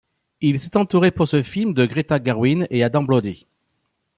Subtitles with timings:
[0.39, 3.45] Il s'est entouré pour ce film de Greta Gerwig et Adam Brody.